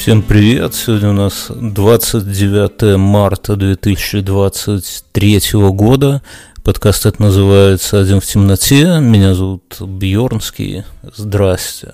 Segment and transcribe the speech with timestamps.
[0.00, 0.74] Всем привет!
[0.74, 6.22] Сегодня у нас 29 марта 2023 года.
[6.64, 8.98] Подкаст это называется «Один в темноте».
[9.00, 10.84] Меня зовут Бьорнский.
[11.14, 11.92] Здрасте.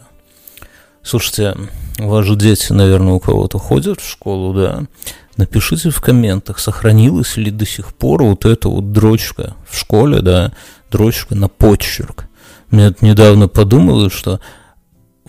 [1.02, 1.56] Слушайте,
[1.98, 4.84] ваши дети, наверное, у кого-то ходят в школу, да?
[5.36, 10.52] Напишите в комментах, сохранилась ли до сих пор вот эта вот дрочка в школе, да,
[10.92, 12.28] дрочка на почерк.
[12.70, 14.38] Мне недавно подумалось, что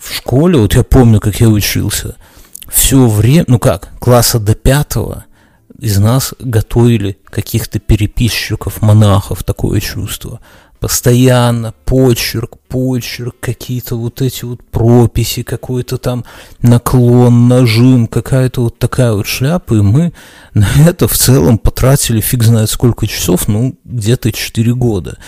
[0.00, 2.14] в школе, вот я помню, как я учился–
[2.68, 5.24] все время, ну как, класса до пятого
[5.78, 10.40] из нас готовили каких-то переписчиков, монахов, такое чувство.
[10.80, 16.24] Постоянно почерк, почерк, какие-то вот эти вот прописи, какой-то там
[16.62, 20.12] наклон, нажим, какая-то вот такая вот шляпа, и мы
[20.54, 25.18] на это в целом потратили фиг знает сколько часов, ну, где-то 4 года.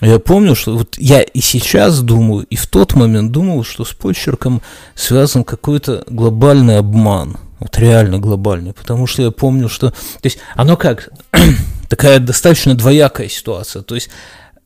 [0.00, 3.92] Я помню, что вот я и сейчас думаю, и в тот момент думал, что с
[3.92, 4.62] почерком
[4.94, 7.36] связан какой-то глобальный обман.
[7.58, 8.72] Вот реально глобальный.
[8.72, 9.90] Потому что я помню, что...
[9.90, 11.08] То есть оно как?
[11.88, 13.82] такая достаточно двоякая ситуация.
[13.82, 14.10] То есть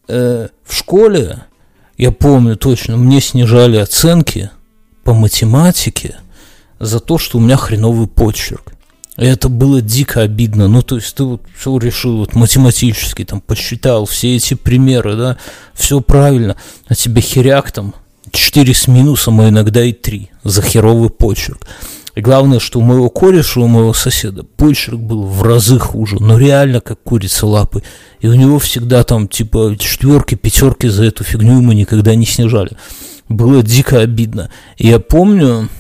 [0.09, 1.45] э, в школе,
[1.97, 4.51] я помню точно, мне снижали оценки
[5.05, 6.17] по математике
[6.79, 8.75] за то, что у меня хреновый почерк.
[9.17, 10.69] Это было дико обидно.
[10.69, 15.37] Ну, то есть ты вот все решил вот математически, там, посчитал все эти примеры, да,
[15.75, 17.95] все правильно, а тебе херяк там
[18.31, 21.67] 4 с минусом, а иногда и 3 за херовый почерк.
[22.15, 26.39] И главное, что у моего кореша, у моего соседа почерк был в разы хуже, но
[26.39, 27.83] реально как курица лапы.
[28.21, 32.77] И у него всегда там типа четверки, пятерки за эту фигню мы никогда не снижали.
[33.31, 34.51] Было дико обидно.
[34.77, 35.71] И я помню,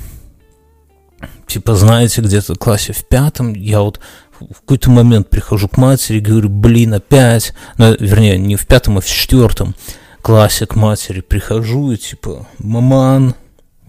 [1.53, 4.01] типа, знаете, где-то в классе в пятом, я вот
[4.41, 9.01] в какой-то момент прихожу к матери говорю, блин, опять, ну, вернее, не в пятом, а
[9.01, 9.75] в четвертом
[10.23, 13.35] классе к матери прихожу и типа, маман,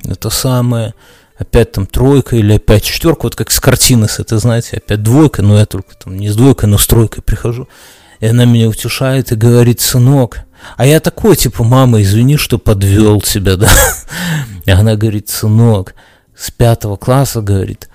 [0.04, 0.94] это самое,
[1.38, 5.42] опять там тройка или опять четверка, вот как с картины с этой, знаете, опять двойка,
[5.42, 7.68] но я только там не с двойкой, но с тройкой прихожу.
[8.20, 10.40] И она меня утешает и говорит, сынок,
[10.78, 13.70] а я такой, типа, мама, извини, что подвел тебя, да.
[14.66, 15.94] И она говорит, сынок,
[16.36, 17.90] с пятого класса, говорит,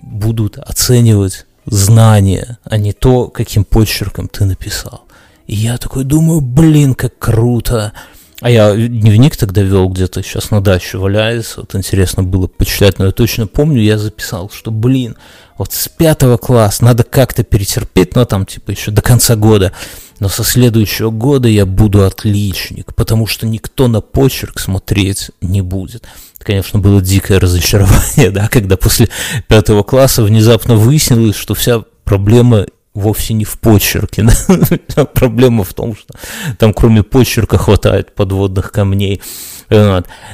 [0.00, 5.04] будут оценивать знания, а не то, каким почерком ты написал.
[5.46, 7.92] И я такой думаю, блин, как круто.
[8.40, 11.60] А я дневник тогда вел где-то сейчас на даче валяется.
[11.60, 15.16] Вот интересно было почитать, но я точно помню, я записал, что, блин,
[15.56, 19.72] вот с пятого класса надо как-то перетерпеть, но там типа еще до конца года.
[20.20, 26.04] Но со следующего года я буду отличник, потому что никто на почерк смотреть не будет.
[26.36, 29.08] Это, конечно, было дикое разочарование, да, когда после
[29.48, 34.26] пятого класса внезапно выяснилось, что вся проблема вовсе не в почерке.
[34.94, 35.04] Да?
[35.04, 36.14] Проблема в том, что
[36.58, 39.20] там кроме почерка хватает подводных камней.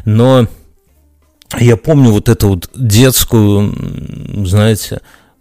[0.04, 0.46] Но
[1.58, 3.74] я помню вот эту вот детскую,
[4.46, 5.00] знаете,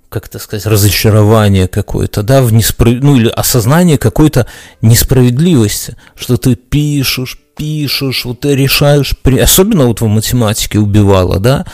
[0.09, 2.95] как это сказать, разочарование какое-то, да, в несправ...
[3.01, 4.47] ну или осознание какой-то
[4.81, 9.37] несправедливости, что ты пишешь, пишешь, вот ты решаешь, при...
[9.37, 11.65] особенно вот в математике убивало, да,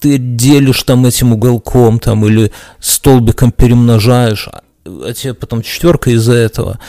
[0.00, 6.34] ты делишь там этим уголком там или столбиком перемножаешь, а, а тебе потом четверка из-за
[6.34, 6.80] этого.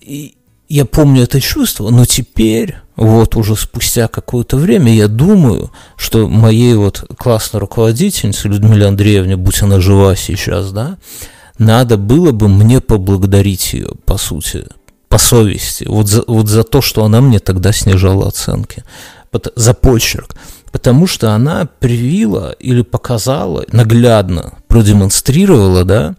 [0.00, 0.36] И
[0.70, 6.74] я помню это чувство, но теперь вот уже спустя какое-то время я думаю, что моей
[6.74, 10.96] вот классной руководительнице Людмиле Андреевне, будь она жива сейчас, да,
[11.58, 14.64] надо было бы мне поблагодарить ее, по сути,
[15.08, 18.84] по совести, вот за, вот за то, что она мне тогда снижала оценки,
[19.56, 20.36] за почерк,
[20.70, 26.14] потому что она привила или показала, наглядно продемонстрировала, да,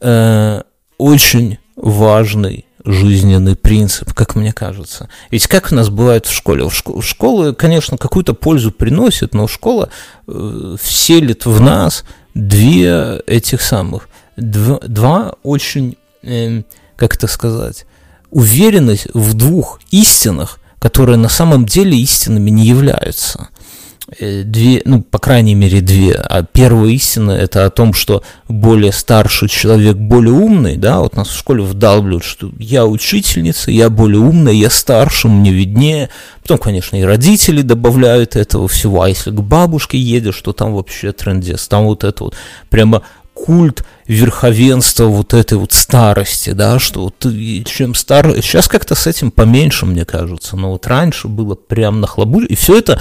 [0.00, 0.62] э,
[0.96, 5.08] очень важный жизненный принцип, как мне кажется.
[5.30, 6.64] Ведь как у нас бывает в школе?
[6.64, 9.90] В школа, конечно, какую-то пользу приносит, но школа
[10.26, 16.62] э, вселит в нас две этих самых, два, два очень, э,
[16.96, 17.86] как это сказать,
[18.30, 23.48] уверенность в двух истинах, которые на самом деле истинами не являются.
[24.16, 26.14] Э, две, ну, по крайней мере, две.
[26.14, 31.28] А первая истина– это о том, что более старший человек более умный, да, вот нас
[31.28, 36.08] в школе вдалбливают, что я учительница, я более умная, я старше, мне виднее.
[36.40, 41.12] Потом, конечно, и родители добавляют этого всего, а если к бабушке едешь, то там вообще
[41.12, 42.34] трендец, там вот это вот
[42.70, 43.02] прямо
[43.34, 47.26] культ верховенства вот этой вот старости, да, что вот
[47.66, 52.46] чем старше, сейчас как-то с этим поменьше, мне кажется, но вот раньше было прям нахлобуль,
[52.48, 53.00] и все это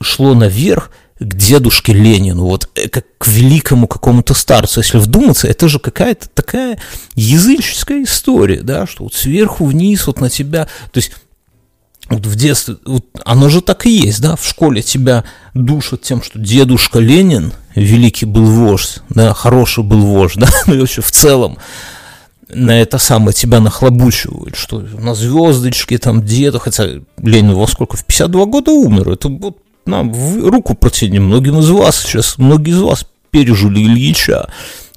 [0.00, 4.80] шло наверх к дедушке Ленину, вот э, как к великому какому-то старцу.
[4.80, 6.78] Если вдуматься, это же какая-то такая
[7.14, 11.12] языческая история, да, что вот сверху вниз вот на тебя, то есть
[12.08, 15.24] вот в детстве, вот оно же так и есть, да, в школе тебя
[15.54, 20.78] душат тем, что дедушка Ленин великий был вождь, да, хороший был вождь, да, ну и
[20.78, 21.58] вообще в целом
[22.48, 26.84] на это самое тебя нахлобучивают, что на звездочке там где-то, хотя
[27.18, 31.70] Ленин во сколько, в 52 года умер, это вот нам в руку протяни, многим из
[31.70, 34.48] вас сейчас, многие из вас пережили Ильича,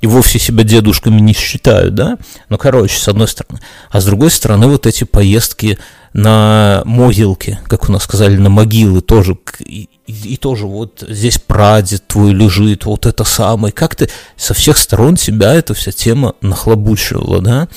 [0.02, 2.18] и вовсе себя дедушками не считают, да?
[2.48, 3.60] Ну, короче, с одной стороны.
[3.90, 5.78] А с другой стороны, вот эти поездки
[6.14, 12.08] на могилки, как у нас сказали, на могилы тоже, и, и, тоже вот здесь прадед
[12.08, 13.72] твой лежит, вот это самое.
[13.72, 17.68] Как ты со всех сторон тебя эта вся тема нахлобучивала, да?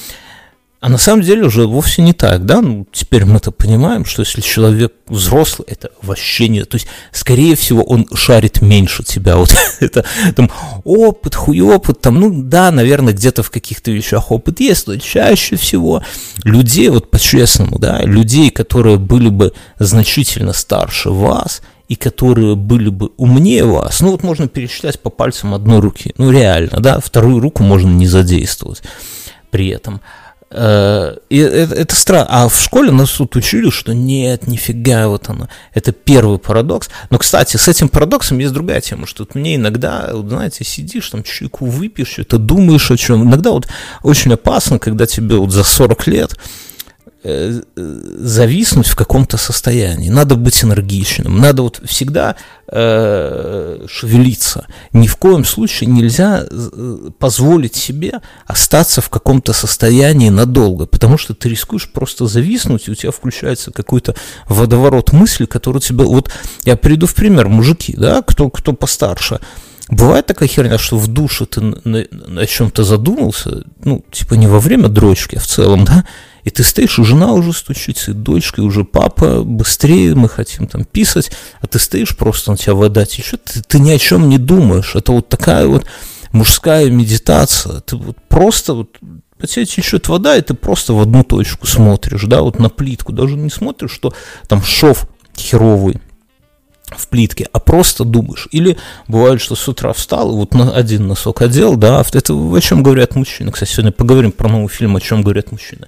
[0.82, 2.60] А на самом деле уже вовсе не так, да?
[2.60, 6.64] Ну, теперь мы это понимаем, что если человек взрослый, это вообще не...
[6.64, 9.36] То есть, скорее всего, он шарит меньше тебя.
[9.42, 10.50] Вот это там
[10.82, 15.54] опыт, хуй опыт, там, ну да, наверное, где-то в каких-то вещах опыт есть, но чаще
[15.54, 16.02] всего
[16.42, 23.12] людей, вот по-честному, да, людей, которые были бы значительно старше вас, и которые были бы
[23.18, 27.62] умнее вас, ну вот можно пересчитать по пальцам одной руки, ну реально, да, вторую руку
[27.62, 28.82] можно не задействовать
[29.52, 30.00] при этом–
[30.54, 32.26] и это, это странно.
[32.28, 35.48] А в школе нас тут учили, что нет, нифига, вот оно.
[35.72, 36.90] Это первый парадокс.
[37.10, 41.22] Но, кстати, с этим парадоксом есть другая тема, что мне иногда, вот, знаете, сидишь, там
[41.22, 43.24] чайку выпьешь, что-то думаешь о чем.
[43.24, 43.68] Иногда вот
[44.02, 46.71] очень опасно, когда тебе вот за 40 лет Э,
[47.24, 50.08] зависнуть в каком-то состоянии.
[50.08, 52.34] Надо быть энергичным, надо вот всегда
[52.66, 54.66] э, шевелиться.
[54.92, 61.34] Ни в коем случае нельзя э, позволить себе остаться в каком-то состоянии надолго, потому что
[61.34, 64.16] ты рискуешь просто зависнуть, и у тебя включается какой-то
[64.48, 66.04] водоворот мысли, который тебя...
[66.04, 66.30] Вот
[66.64, 69.38] я приду в пример, мужики, да, кто, кто постарше,
[69.88, 74.60] Бывает такая херня, что в душе ты на, на, чем-то задумался, ну, типа не во
[74.60, 76.04] время дрочки, а в целом, да,
[76.44, 80.66] и ты стоишь, и жена уже стучится, и дочка, и уже папа, быстрее, мы хотим
[80.66, 81.30] там писать,
[81.60, 84.94] а ты стоишь, просто на тебя вода течет, ты, ты ни о чем не думаешь.
[84.94, 85.86] Это вот такая вот
[86.32, 87.80] мужская медитация.
[87.80, 88.98] Ты вот просто вот
[89.38, 93.12] по тебе течет вода, и ты просто в одну точку смотришь, да, вот на плитку,
[93.12, 94.14] даже не смотришь, что
[94.48, 96.00] там шов херовый,
[96.96, 98.48] в плитке, а просто думаешь.
[98.50, 98.78] Или
[99.08, 103.14] бывает, что с утра встал, вот на один носок одел, да, это о чем говорят
[103.14, 103.52] мужчины.
[103.52, 105.86] Кстати, сегодня поговорим про новый фильм, о чем говорят мужчины.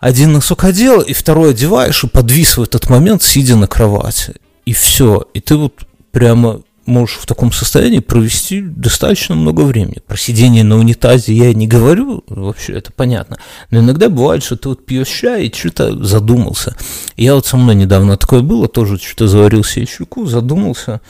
[0.00, 4.34] Один носок одел, и второй одеваешь, и подвис в этот момент, сидя на кровати.
[4.66, 5.26] И все.
[5.32, 10.02] И ты вот прямо можешь в таком состоянии провести достаточно много времени.
[10.06, 13.38] Про сидение на унитазе я не говорю, вообще это понятно.
[13.70, 16.76] Но иногда бывает, что ты вот пьешь чай и что-то задумался.
[17.16, 21.00] Я вот со мной недавно такое было, тоже что-то заварил себе щуку, задумался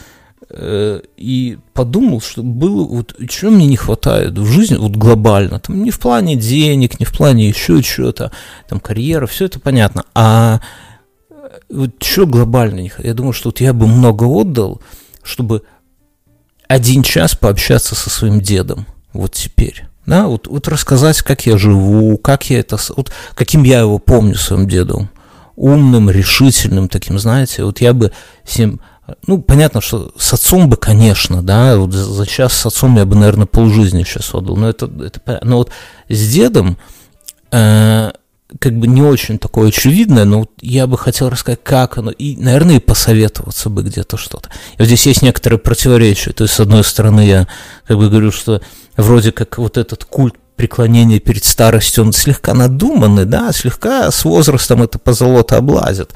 [0.48, 5.82] э, и подумал, что было, вот чего мне не хватает в жизни, вот глобально, там
[5.82, 8.32] не в плане денег, не в плане еще чего-то,
[8.68, 10.60] там карьера, все это понятно, а
[11.30, 11.34] э,
[11.70, 13.08] вот что глобально не хватает?
[13.08, 14.80] Я думаю, что вот я бы много отдал,
[15.24, 15.62] чтобы
[16.68, 19.86] один час пообщаться со своим дедом, вот теперь.
[20.06, 24.34] Да, вот, вот рассказать, как я живу, как я это, вот каким я его помню
[24.34, 25.08] своим дедом.
[25.56, 28.12] Умным, решительным таким, знаете, вот я бы
[28.44, 28.80] с ним,
[29.26, 33.14] ну, понятно, что с отцом бы, конечно, да, вот за, час с отцом я бы,
[33.16, 35.70] наверное, полжизни сейчас отдал, но это, это но вот
[36.08, 36.76] с дедом
[37.52, 38.10] э,
[38.60, 42.76] как бы не очень такое очевидное, но я бы хотел рассказать, как оно, и, наверное,
[42.76, 44.50] и посоветоваться бы где-то что-то.
[44.74, 46.32] И вот здесь есть некоторые противоречия.
[46.32, 47.48] То есть, с одной стороны, я
[47.86, 48.60] как бы говорю, что
[48.96, 54.82] вроде как вот этот культ преклонения перед старостью, он слегка надуманный, да, слегка с возрастом
[54.82, 56.12] это позолото облазит.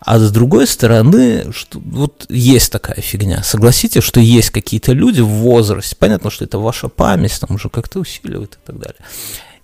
[0.00, 3.42] А с другой стороны, что, вот есть такая фигня.
[3.42, 8.00] Согласитесь, что есть какие-то люди в возрасте, понятно, что это ваша память, там уже как-то
[8.00, 9.00] усиливает и так далее.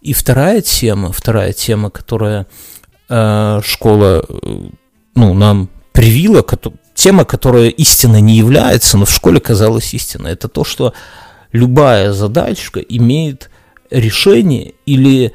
[0.02, 2.46] И вторая тема, вторая тема, которая
[3.08, 4.60] э, школа э,
[5.14, 6.44] ну, нам привила,
[6.94, 10.92] тема, которая истинно не является, но в школе казалась истинной, это то, что
[11.52, 13.48] любая задачка имеет
[13.90, 15.32] решение или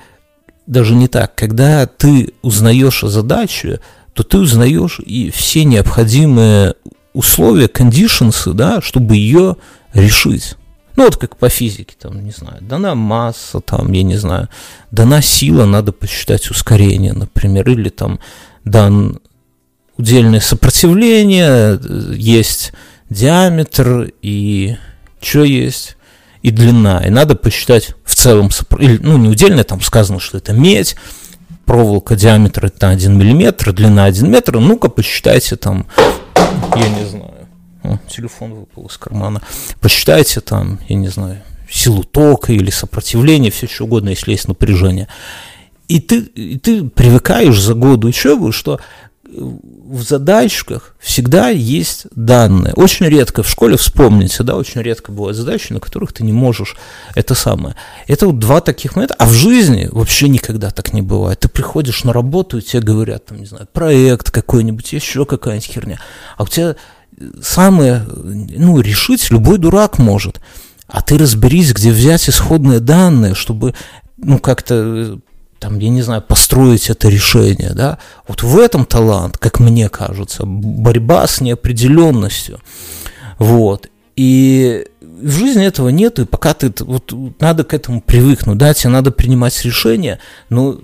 [0.66, 3.80] даже не так, когда ты узнаешь о задаче,
[4.14, 6.76] то ты узнаешь и все необходимые
[7.14, 9.56] условия, кондишенсы, да, чтобы ее
[9.94, 10.58] решить.
[10.98, 14.50] Ну, вот как по физике, там, не знаю, дана масса, там, я не знаю,
[14.90, 18.20] дана сила, надо посчитать ускорение, например, или там
[18.66, 19.20] дан
[19.96, 21.80] удельное сопротивление,
[22.16, 22.74] есть
[23.12, 24.76] диаметр и
[25.22, 25.98] что есть,
[26.42, 30.96] и длина, и надо посчитать в целом, ну, не удельное, там сказано, что это медь,
[31.66, 35.86] проволока диаметр это 1 миллиметр, длина 1 метр, ну-ка посчитайте там,
[36.76, 37.37] я не знаю,
[37.94, 39.42] о, телефон выпал из кармана.
[39.80, 45.08] Посчитайте там, я не знаю, силу тока или сопротивление, все что угодно, если есть напряжение.
[45.88, 48.80] И ты, и ты привыкаешь за годы учебы, что
[49.30, 52.74] в задачках всегда есть данные.
[52.74, 56.78] Очень редко в школе, вспомните, да, очень редко бывают задачи, на которых ты не можешь
[57.16, 57.76] это самое.
[58.08, 61.42] Это вот два таких момента, а в жизни вообще никогда так не бывает.
[61.42, 66.00] Ты приходишь на работу, и тебе говорят, там, не знаю, проект какой-нибудь, еще какая-нибудь херня,
[66.38, 66.76] а у тебя
[67.42, 70.40] самое, ну, решить любой дурак может.
[70.88, 73.74] А ты разберись, где взять исходные данные, чтобы
[74.18, 75.20] ну, как-то
[75.60, 77.98] там, я не знаю, построить это решение, да,
[78.28, 82.60] вот в этом талант, как мне кажется, борьба с неопределенностью,
[83.40, 84.86] вот, и
[85.22, 89.12] в жизни этого нет, и пока ты, вот, надо к этому привыкнуть, да, тебе надо
[89.12, 90.20] принимать решения,
[90.50, 90.80] но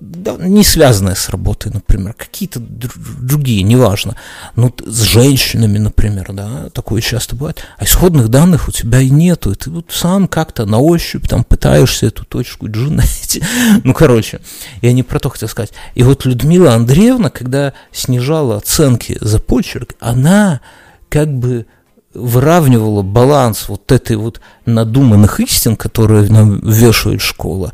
[0.00, 4.16] да, не связанные с работой, например, какие-то другие, неважно,
[4.56, 9.52] ну, с женщинами, например, да, такое часто бывает, а исходных данных у тебя и нету,
[9.52, 13.42] и ты вот сам как-то на ощупь там пытаешься эту точку G найти,
[13.84, 14.40] ну, короче,
[14.82, 19.94] я не про то хотел сказать, и вот Людмила Андреевна, когда снижала оценки за почерк,
[20.00, 20.60] она
[21.08, 21.66] как бы
[22.14, 27.72] выравнивала баланс вот этой вот надуманных истин, которые нам вешает школа,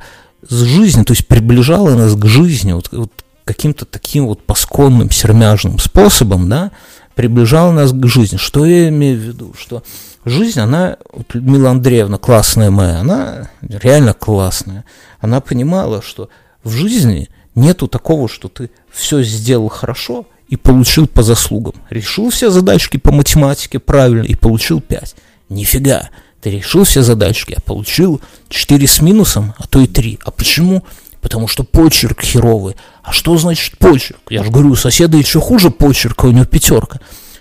[0.49, 3.11] с жизнью, то есть приближала нас к жизни вот, вот
[3.45, 6.73] каким-то таким вот пасконным, сермяжным способом, да,
[7.15, 8.37] приближала нас к жизни.
[8.37, 9.55] Что я имею в виду?
[9.59, 9.83] Что
[10.25, 14.85] жизнь, она, вот Людмила Андреевна, классная моя, она реально классная.
[15.21, 16.29] Она понимала, что
[16.63, 21.75] в жизни нету такого, что ты все сделал хорошо, и получил по заслугам.
[21.91, 25.17] Решил все задачки по математике правильно и получил 5.
[25.49, 26.11] Нифига,
[26.41, 30.21] ты решил все задачки, а получил 4 с минусом, а то и 3.
[30.25, 30.85] А почему?
[31.21, 32.77] Потому что почерк херовый.
[33.03, 34.21] А что значит почерк?
[34.29, 37.01] Я же говорю, у соседа еще хуже почерка, у него пятерка.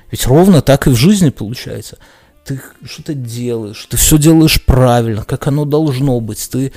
[0.09, 1.97] Ведь ровно так и в жизни получается.
[2.45, 6.47] Ты что-то делаешь, ты все делаешь правильно, как оно должно быть.
[6.49, 6.71] Ты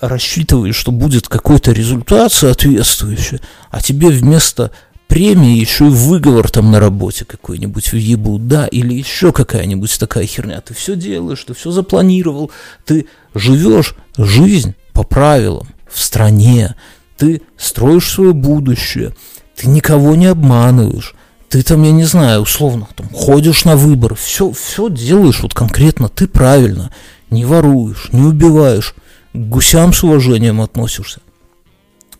[0.00, 4.72] рассчитываешь, что будет какой-то результат соответствующий, а тебе вместо
[5.10, 10.60] премии еще и выговор там на работе какой-нибудь ебу, да, или еще какая-нибудь такая херня.
[10.60, 12.52] Ты все делаешь, ты все запланировал,
[12.86, 16.76] ты живешь жизнь по правилам в стране,
[17.18, 19.14] ты строишь свое будущее,
[19.56, 21.14] ты никого не обманываешь,
[21.48, 26.08] ты там, я не знаю, условно, там, ходишь на выборы, все, все делаешь вот конкретно
[26.08, 26.92] ты правильно,
[27.30, 28.94] не воруешь, не убиваешь,
[29.32, 31.20] к гусям с уважением относишься.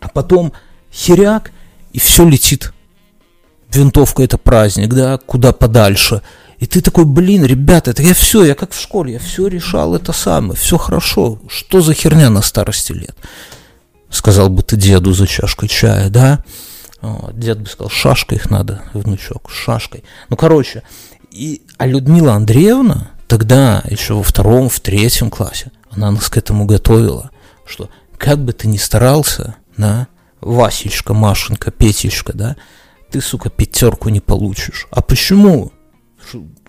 [0.01, 0.53] А потом
[0.93, 1.53] херяк,
[1.93, 2.73] и все летит
[3.77, 6.23] винтовка это праздник, да, куда подальше.
[6.59, 9.95] И ты такой, блин, ребята, это я все, я как в школе, я все решал
[9.95, 11.39] это самое, все хорошо.
[11.49, 13.17] Что за херня на старости лет?
[14.11, 16.45] Сказал бы ты деду за чашкой чая, да?
[17.01, 20.05] Вот, дед бы сказал, шашкой их надо, внучок, шашкой.
[20.29, 20.83] Ну, короче,
[21.31, 26.67] и, а Людмила Андреевна тогда, еще во втором, в третьем классе, она нас к этому
[26.67, 27.31] готовила,
[27.65, 30.09] что как бы ты ни старался, да,
[30.41, 32.57] Васечка, Машенька, Петечка, да,
[33.11, 34.87] ты, сука, пятерку не получишь.
[34.91, 35.73] А почему?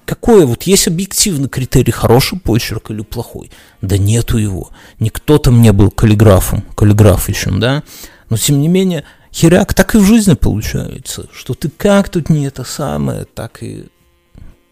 [0.05, 3.51] Какой вот есть объективный критерий, хороший почерк или плохой?
[3.81, 4.71] Да нету его.
[4.99, 7.83] Никто там не был каллиграфом, каллиграфичем, да?
[8.29, 12.45] Но тем не менее, херяк так и в жизни получается, что ты как тут не
[12.45, 13.85] это самое, так и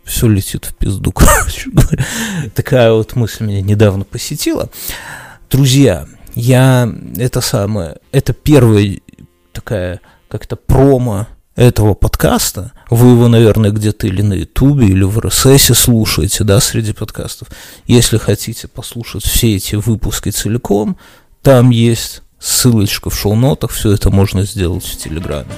[0.04, 2.04] все летит в пизду, короче говоря.
[2.56, 4.70] Такая вот мысль меня недавно посетила.
[5.50, 9.00] Друзья, я это самое, это первая
[9.54, 11.28] такая как-то промо
[11.60, 16.94] этого подкаста, вы его, наверное, где-то или на Ютубе, или в РСС слушаете, да, среди
[16.94, 17.50] подкастов.
[17.86, 20.96] Если хотите послушать все эти выпуски целиком,
[21.42, 25.52] там есть ссылочка в шоу-нотах, все это можно сделать в Телеграме.